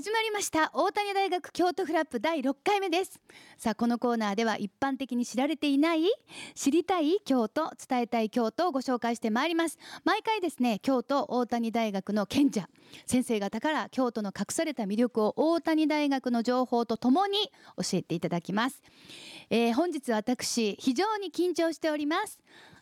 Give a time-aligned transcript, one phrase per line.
[0.00, 0.70] 始まりました。
[0.72, 3.20] 大谷大学京都フラップ第6回目です。
[3.58, 6.04] さあこのコーナーでは一般的に知られていない
[6.54, 9.76] 知りたい京都伝えたい京都をご紹介してまいります。
[10.06, 12.68] 毎回ですね京都大谷大学の賢者
[13.04, 18.82] 先生方から京都の隠された魅力を大谷大学の情報とともに教えていただきます、
[19.50, 22.40] えー、本日私非常に緊張しております。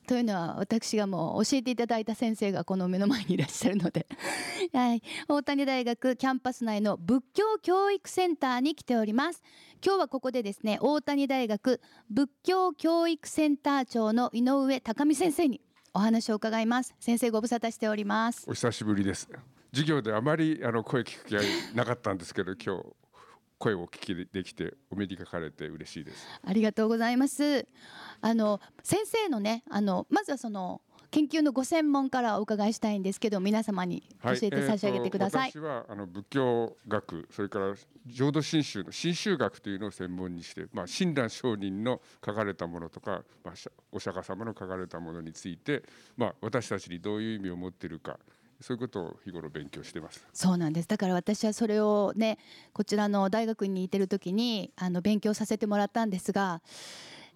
[0.09, 4.07] というのは私がもう教えていただいた先生がこの目の前にいらっしゃるので。
[4.73, 9.43] はい、大谷大学キャンパス内の仏教教育センターに来ております。
[9.85, 15.61] 今日はここでですね大谷大学仏教教育センター長の井上高美先生に
[15.93, 16.95] お話を伺います。
[16.99, 18.47] 先生ご無沙汰しております。
[18.49, 19.29] お久しぶりです。
[19.73, 21.45] 授業であまりあの声聞く機会
[21.75, 22.87] なかったんですけど今日
[23.59, 26.27] 声を聞きできてお目にかかれて嬉しいです。
[26.45, 27.67] ありがとうございます。
[28.21, 30.81] あの先生のねあのまずはその
[31.11, 37.75] 研究のご専門からお伺いしたいんですけど皆様に教えて差し上げてください、はいえー、私はあの仏教学それから
[38.07, 43.55] 浄土真宗の真宗学というのを専門にして、まあ、親鸞上人の書かれたものとか、まあ、
[43.91, 45.83] お釈迦様の書かれたものについて、
[46.17, 48.19] まあ、私たちにどういう意味を持っているか
[48.61, 50.27] そういうことを日頃勉強してます。
[50.33, 50.89] そうなんです。
[50.89, 52.39] だから私はそれをね、
[52.73, 56.61] こちらの大学にいてる時にあの勉強させてもらったんですが、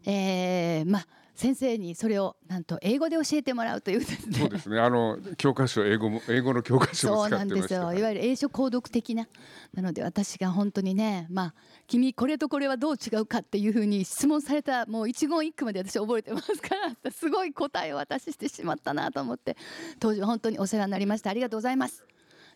[0.04, 4.06] えー、まあ先生にそれをなんと英語で教えてもらうというね。
[4.32, 4.78] そうですね。
[4.78, 7.92] あの教科書英語も英語の教科書そうなんですよ。
[7.94, 9.26] いわゆる英書購読的な
[9.74, 11.54] なので私が本当にね、まあ
[11.86, 19.56] 君これとこれはどう違うかっていうふうに質問されたもう一言一句まで私覚えてますから すごい答えを渡してしまったなと思って
[19.98, 22.04] 当時は本当にお世話になりましたありがとうございます。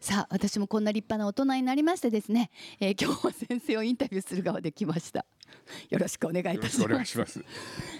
[0.00, 5.24] さあ私もこんな立派な大人になりましてですね、えー、今日は先生をインタビューする側で来ました。
[5.90, 6.78] よろしくお願いいたし
[7.18, 7.44] ます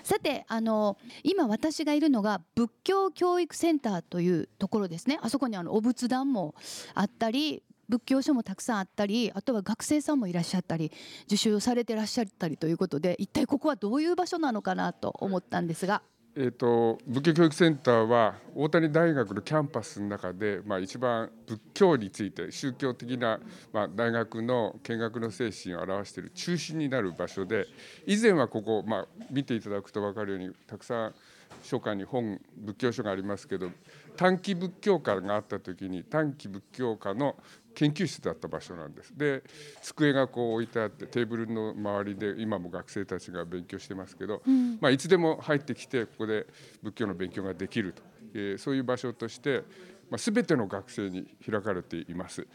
[0.03, 6.55] さてあの今私がいるのが仏教教育センターというところですねあそこにあのお仏壇も
[6.95, 10.93] あったり仏教書もたくさんあったりあとは学生さんもいらっしゃったり
[11.27, 16.03] 受習されてらっしゃったりということで一体ここはどういう場所なのかなと思ったんですが。
[16.39, 23.41] えーと、仏教教育センターは大谷大学のキャンパスの中で、まあ、一番仏教について宗教的な、
[23.73, 27.67] まあ、大学の見学の精神を表している中心になる場所で
[28.07, 31.15] 以前はここ、まあ、見ていただくと分かるようにたくさん
[31.63, 33.71] 書館に本仏教書がありますけど
[34.17, 37.37] 短期仏教科があった時に短期仏教科の
[37.75, 39.17] 研究室だった場所なんです。
[39.17, 39.43] で
[39.83, 46.47] 机がこう置いてあってテーブルの周りで今も学生たちが勉強してますけど、うん、まあ、いつでも入ってきてここで
[46.83, 48.03] 仏教の勉強ができると、
[48.35, 49.63] えー、そういう場所として、
[50.11, 52.47] まあ、全ての学生に開かれています。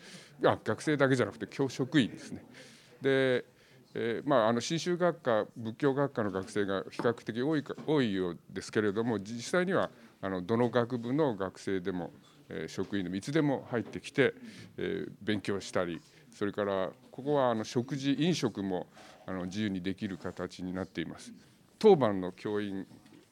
[0.44, 2.44] あ学生だけじゃなくて教職員ですね。
[3.02, 3.46] で
[3.94, 9.90] えーまあ、あの新宗学科仏教学科の学生が比較的多いか多いようですけれども実際には
[10.22, 12.12] あのどの学部の学生でも
[12.52, 14.34] え職員でもいつでも入ってきて、
[14.78, 16.02] え勉強したり
[16.32, 18.88] それからここはあの食事飲食も
[19.26, 21.34] あの自由にできる形になっています。
[21.80, 22.86] 当番の教員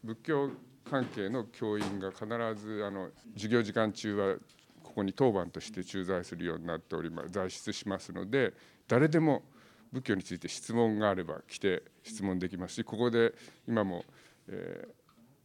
[0.03, 0.49] 仏教
[0.89, 2.25] 関係の教員が必
[2.55, 4.35] ずあの授業時間中は
[4.81, 8.53] ここに当番として駐在するようになっております在室しますので
[8.87, 9.43] 誰でも
[9.91, 13.33] 仏教について質問があれば来て質問できますしここで
[13.67, 14.05] 今も、
[14.47, 14.87] え、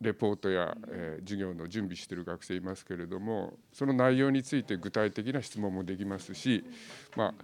[0.01, 6.65] レポートや、え、授業の準備してる学生いますけれどもその内容について具体的な質問もできますし、
[7.17, 7.35] まあ、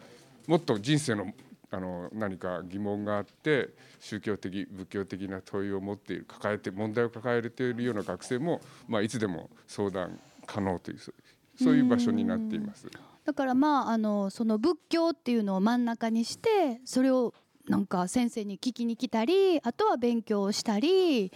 [0.47, 1.33] もっと人生の
[1.73, 12.89] あの何か疑問があって宗教的仏教的な問いを持っている抱えて問題を抱えているような学生も、まあ、いつでも相談可能というそういう場所になっています。
[13.25, 17.35] だからまああのその仏教っていうのを真ん中にしてそれを
[17.69, 21.31] なんか先生に聞きに来たりあとは勉強したりっ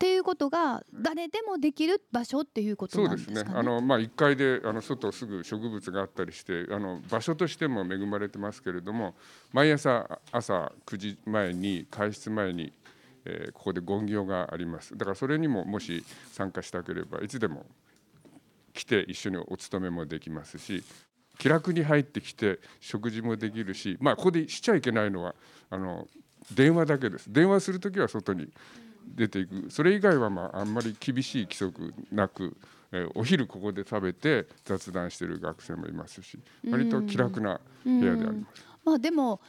[0.00, 3.36] ていうことが誰でもできる場所っていうことなんですかね。
[3.36, 3.60] そうですね。
[3.60, 9.14] あのまあ1階であの外すぐ植物があったりしてあの場所としても恵まれてますけれども
[9.52, 12.72] 毎朝朝9時前に開室前に、
[13.26, 14.96] えー、ここで言行があります。
[14.96, 16.02] だからそれにももし
[16.32, 17.66] 参加したければいつでも
[18.72, 20.82] 来て一緒にお勤めもできますし
[21.40, 25.34] 気楽に入ってきて食事もできるしまあここでしちゃいけないのは
[25.70, 26.06] あの
[26.54, 27.32] 電話だけです。
[27.32, 28.48] 電話する時は外に
[29.06, 29.70] 出ていく。
[29.70, 32.56] それ以外はまああんまり厳しい規則なく、
[32.92, 36.38] えー、お昼ここで食べて雑談してる学生もいますし
[36.70, 38.64] 割と気楽な部屋であります。
[38.84, 39.40] まあ、でも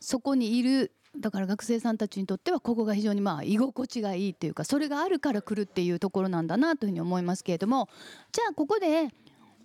[0.00, 7.88] そこにいるだから学生さんたちにとってはここが非常にまあ居心地がいいっていうかそれがあるから来るっていうところなんだなというふうに思いますけれども
[8.32, 9.08] じゃあここで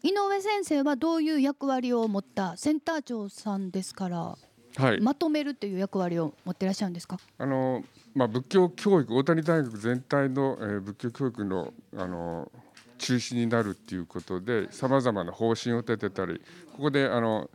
[0.03, 4.37] 井上先生はどういう役割を持ったセンター長さんですから
[4.75, 7.17] はい、まとめるという役割を持っていらっしゃるんですか？
[7.39, 7.83] あの、
[8.13, 12.51] まあ、仏教教育大谷大学全体の、えー、仏教教育のあの
[12.99, 16.41] 中心になるっていうことでさまざまな方針を立てたり
[16.73, 17.49] ここであの、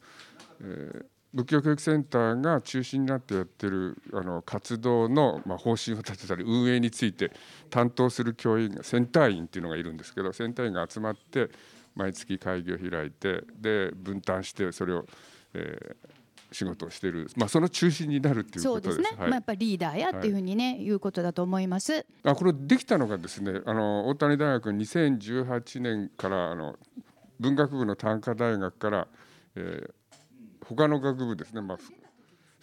[0.60, 7.30] えー、仏教教育センターが中心になってやってるあの活動の、まあ、方針を立てたり運営について
[7.70, 11.50] 担当する教員がセンター員っていうのがいるんですけどセンター員が集まって
[11.94, 15.04] 毎月会議を開いてで分担してそれを、
[15.54, 18.94] えー、仕事をしている、まあ、その中心になるっていうことです。
[18.96, 22.06] そうですね、はい、まあ、やっぱりリーダーやっていうふうにね、はい、いうことだと思います。
[22.24, 26.76] あこれできたのがですねあの大谷大学2018年からあの
[27.40, 29.08] 文学部の短科大学から、
[29.56, 29.92] えー、
[30.64, 31.78] 他の学部ですね、まあ、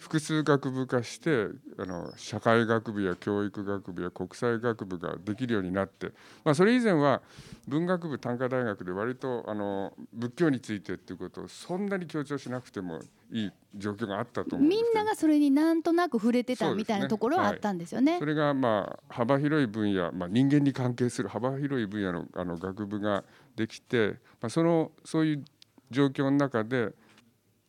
[0.00, 1.48] 複数学部化して
[1.78, 6.06] あの社会学部や教育学部や国際学部ができるようになって、
[6.42, 7.20] まあ、それ以前は
[7.68, 12.98] 文学部短科大学で割とあの仏教についてっていうことをそんなに強調しなくても
[13.30, 18.18] いい状況があったと思うみんながそれになんとなく触れてたみたいなところはあったんですよね。
[18.18, 18.26] そ、ね。
[18.26, 23.22] はい、れがまあ幅広い分野、まあ、人間に関係する幅広い分野のあの学部が
[23.54, 25.44] できて、まあ、そのそういう
[25.90, 26.92] 状況の中で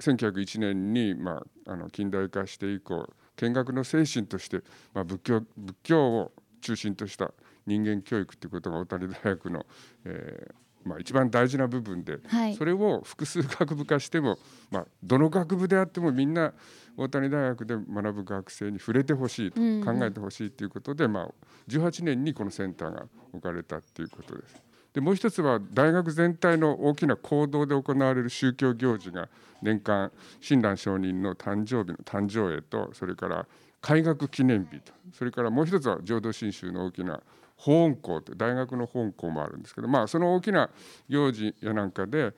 [0.01, 3.07] 1901年に、まあ、あの近代化して以降
[3.38, 4.62] 見学の精神として、
[4.94, 6.31] まあ、仏教仏教を
[6.62, 7.31] 中心とした
[7.65, 9.65] 人間教育ということが小谷大学の、
[10.06, 10.53] えー
[10.83, 14.38] まあ、一番大事な部分で、はい、それを複数学部化しても、
[14.71, 16.54] まあ、どの学部であってもみんな
[16.97, 21.30] 大谷大学で学ぶ学生に触れてほしいと、考えてほしいということで、まあ、
[21.69, 24.70] 18年にこのセンターが置かれたということです。
[24.94, 29.30] でもう一つは大学全体の大きな行動で行われる宗教行事が
[29.62, 30.12] 年間
[30.42, 33.46] 親鸞上人の誕生日の誕生会とそれから
[33.80, 37.22] 開学記念日とそれからもう一つは浄土真宗の大きな
[37.58, 40.70] 法恩校と大学の本校もあるんですけどまあその大きな
[41.08, 42.34] 行事やなんかで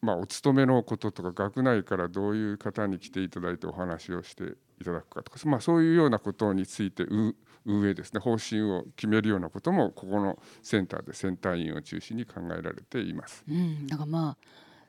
[0.00, 4.44] まあお勤めのこととか学内からどういう方に来ていただいてお話をして
[4.80, 7.34] いただくかとか、まあ、そういうようなことについて運
[7.66, 13.44] 営ですね方針を決めるようなこともここのセンターでセンター員を中心に考えられています。
[13.48, 14.36] うん、だからまあ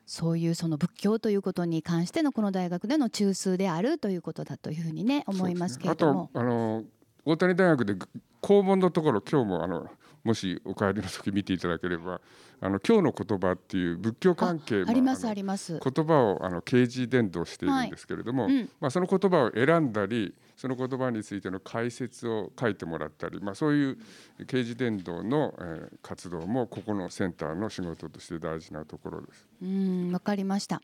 [0.06, 6.22] そういうその仏教ということに関してのこの大学での中枢であるということだというふうにね思いますけれども。
[6.24, 6.84] ね、あとあの
[7.26, 7.96] 大谷大学で
[8.42, 9.90] 校門のところ今日もあの
[10.26, 12.20] もしお帰りの時見ていただければ
[12.60, 15.80] あの今日の言葉っていう仏教関係ありますあります。
[15.80, 18.56] 言葉をあの掲示伝道しているんですけれども、はい。
[18.56, 23.98] うん、まあ、その言葉を選んだりその言葉についての解説を書いてもらったり、まあ、そういう
[24.40, 29.48] 掲示伝道の、えー、活動もここのセンターの仕事として大事なところです。
[29.62, 30.82] うんわかりました。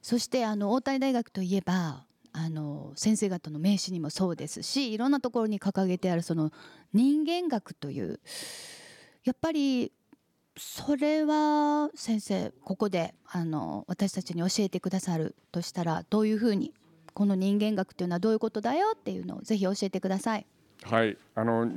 [0.00, 6.52] そしてあの大谷大学といえばあの先生方の名刺にもそうですしいろんなところに掲げてあるその
[6.92, 8.20] 人間学という
[9.28, 9.92] やっぱり
[10.56, 16.72] それは先生ここであの私たちに教えてくださるとしたらどういうふうに
[17.12, 20.46] この人間学というのはどういうことだよっていうのをぜひ教えてください。
[20.82, 21.18] はい。
[21.34, 21.70] あの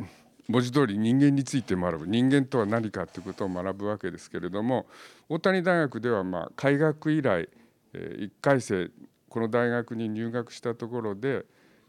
[0.47, 2.07] 文字通り人間について学ぶ。
[2.07, 4.85] 人間とは何かということを学ぶわけですけれども
[5.27, 7.49] 大谷大学ではまあ開学以来
[7.93, 8.89] 1回生
[9.27, 11.45] この大学に入学したところで、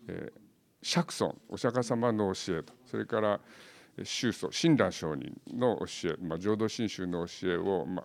[0.09, 0.41] えー、
[0.83, 2.73] 釈尊お釈迦様の教えと。
[2.85, 3.41] それから
[4.05, 8.05] 宗祖親鸞上人の教え、まあ、浄土真宗の教えを、まあ、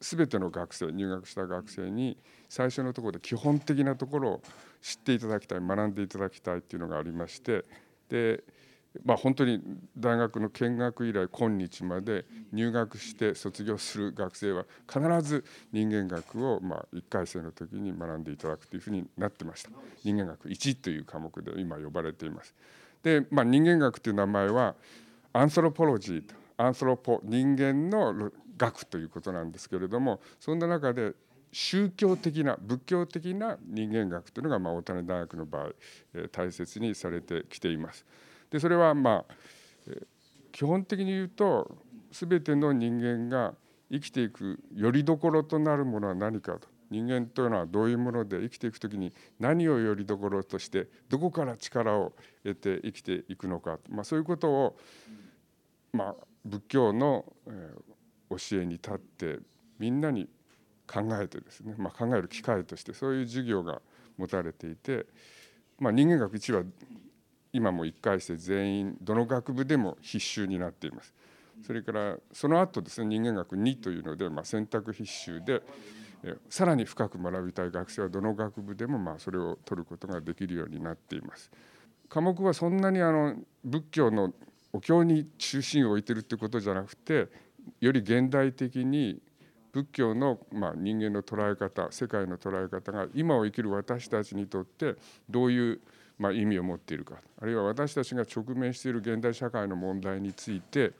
[0.00, 2.16] 全ての学生入学した学生に
[2.48, 4.42] 最初のところで基本的なところを
[4.82, 7.64] 知っていただきたい学んでいただきたいっていうのがありまして
[8.08, 8.44] で
[9.04, 9.62] まあ、本当に
[9.96, 19.70] 大学の見学以来今日まで入学して卒業する学生は必ず人間学をま1回生の時に学んでいただくというふうになってました。
[20.04, 22.54] 人間学1という科目で今呼ばれています。
[23.06, 24.74] で、まあ、人間学という名前は
[25.32, 31.12] アンソロポロジーとアンソロポ人間の学ということなんですけれどもそんな中で
[31.52, 35.68] 宗教的な仏教的な人間学というのがまあ大谷大学の場合
[36.14, 38.04] え大切にされてきています。
[38.50, 39.34] でそれはまあ
[39.86, 40.02] え
[40.50, 41.78] 基本的に言うと
[42.10, 43.54] 全ての人間が
[43.88, 52.12] 生きていくよりどころとなるものは何かと人間というのはどういうもので生きていく時に何をよりどころとしてどこから力を
[52.44, 54.76] 得て生きていくのか、まあ、そういうことを、
[55.92, 56.14] まあ、
[56.44, 57.24] 仏教の、
[58.28, 59.38] 教えに立って
[59.78, 60.28] みんなに
[60.86, 63.80] 考えてですね、まあ、考える機会としてそういう授業が
[64.16, 65.06] 持たれていて、
[65.78, 66.62] まあ、人間学1は
[67.52, 71.14] 今も1回生全員どの学部でも必修になっています。
[71.66, 75.62] それからその後ですね人間学2というので、まあ、選択必修で
[76.48, 81.50] さらに深く学びたい学生はどの学部でもまあそれを取ることができるようになっています。
[82.08, 84.32] 科目はそんなにあの仏教の
[84.72, 87.28] お経に中心を置いてるってことじゃなくて
[87.80, 89.20] より現代的に
[89.72, 94.96] 仏教のま人間の捉え方世界の捉え方が今を生きる私たちにとって
[95.28, 95.80] どういう
[96.18, 100.92] ま、意味を持っているかあるいは私たちが直面している現代社会の問題について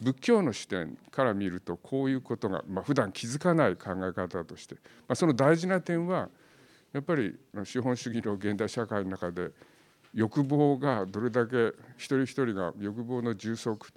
[0.00, 6.28] 仏教の視点から見るとこういうことが、まあ、普段気づかない考え方として、まあ、その大事な点は
[6.92, 9.50] やっぱり資本主義の現代社会の中で
[10.14, 13.92] 欲望がどれだけ一人一人が欲望の充足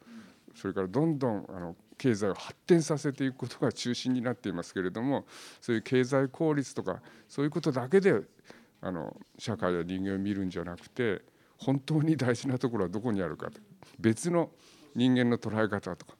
[0.55, 5.25] それからどんどんあの経済を発展させていくことが中心になっていますけれども
[5.61, 8.21] そういう経済効率とかそういうことだけで
[8.81, 11.21] あの社会や人間を見るんじゃなくて
[11.57, 13.59] 本当に大事なところはどこにあるかと。
[13.99, 14.49] 別の
[14.95, 16.13] 人間の捉え方とか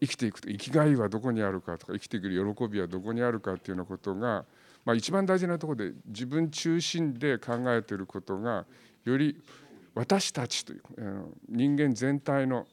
[0.00, 4.44] 生きていくと生きがいはどこにあるかとか生きていく喜びはどこにあるかっていうようなことが、
[4.84, 8.64] まあ、一番大事なところで自分中心で考えていることが
[9.04, 9.40] より
[9.94, 10.82] 私たちという
[11.48, 12.66] 人間全体の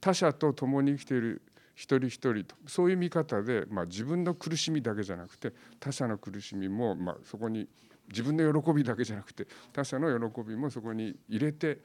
[0.00, 1.42] 他者と共に生きている
[1.74, 7.68] 一人一人とそういう見方で、まあ、自分の苦しみだけじゃなくて他者の苦しみも、まあ、そこに
[8.08, 11.78] 自分の喜びだけじゃなくて他者の喜びもそこに入れて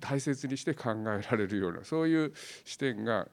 [0.00, 2.32] 大切にして考えられるようなそういう
[2.64, 3.28] 視点が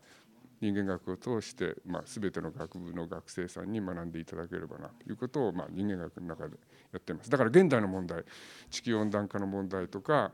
[0.62, 6.56] 人間学を通して、まあ、全ての学部の学生さんに学んでいただければなということを、まあ、人間学の中で
[6.94, 7.30] やってます。
[7.30, 8.24] だから現代の問題
[8.70, 10.32] 地球温暖化の問題とか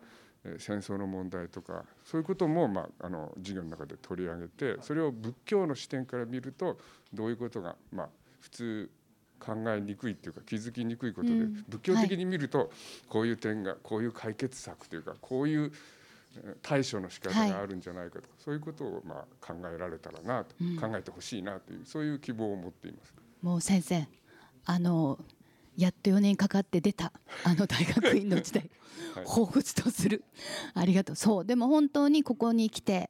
[0.58, 6.78] 戦争の問題とかそういうことも、まあ、あの授業の中で取り上げてそれを仏教の視点から見ると
[7.14, 8.10] どういうことが、まあ、
[8.40, 8.90] 普通
[9.40, 12.72] 考えにくいっていうか気づきにくいことで、うん、仏教的に見ると
[13.08, 15.72] こういう点がこういう解決策というかこういう
[16.62, 23.14] 対処の仕方があるんじゃないかとか、はい、そういうことをまあ考えられたらなと、うん、考えてほしいなというそういう希望を持っています。
[23.42, 24.08] もう先生
[24.66, 25.20] あの
[25.76, 28.70] やっと4年かかって出たあの大学院の時代、
[29.16, 30.24] はい、彷彿とする。
[30.74, 31.16] ありがとう。
[31.16, 33.10] そうでも本当にここに来て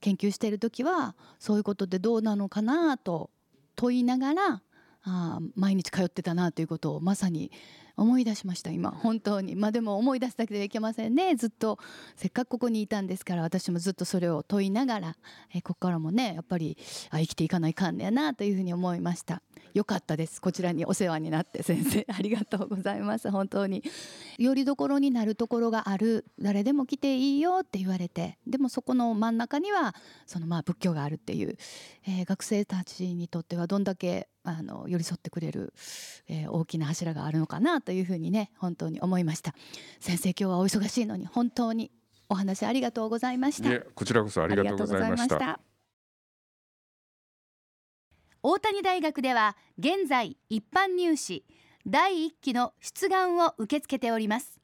[0.00, 3.30] 研究している時はそういうことでどうなのかなと
[3.76, 4.62] 問いながら
[5.02, 7.50] あ毎日通ってたなということをまさに
[8.00, 8.90] 思い出しました今。
[8.90, 9.54] 本当に。
[9.56, 11.34] まあでも思い出すだけではいけませんね。
[11.34, 11.78] ずっと
[12.16, 15.16] せっかくここにいたんですから私もずっとそれを問いながら
[15.54, 16.78] えここからもねやっぱり
[17.10, 19.42] あ生きていかないかんねやなというふうに思いました。
[19.74, 20.40] よかったです。
[20.40, 22.06] こちらにお世話になって先生。
[22.10, 23.30] ありがとうございます。
[23.30, 23.84] 本当に。
[24.38, 26.24] よりどころになるところがある。
[26.40, 29.94] 誰でも来ていいよって言われてでもそこの真ん中には
[30.26, 31.58] そのまあ仏教があるっていう、
[32.06, 35.74] えー、学生たちにとってはどんだけあの寄り添ってくれる、
[36.28, 39.54] えー、大きな柱があるのかなというふうにね本当に思いました。
[39.98, 41.90] 先生今日はお忙しいのに本当に
[42.28, 43.80] お話ありがとうございました。
[43.94, 45.60] こちらこそありがとうございました。
[48.42, 51.44] 大谷大学では現在一般入試
[51.86, 54.60] 第1期の出願を受け付けております。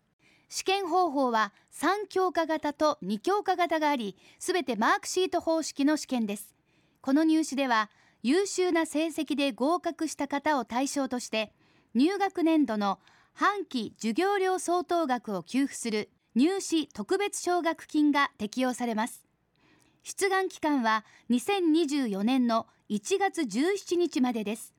[0.49, 6.55] 試験方法は3教科型と2教科型がありすべてマークシート方式の試験です。
[7.03, 7.91] この入試では
[8.23, 11.53] 優秀な成績で合格した方を対象として
[11.95, 12.99] 入学年度の
[13.33, 19.27] 半期授業料相当額を給付する入試特別奨学金が適用されます。
[20.03, 24.75] 出願期間は2024年の1月17日までです。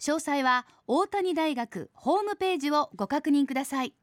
[0.00, 3.94] 詳細は大谷大学ホームページをご確認ください。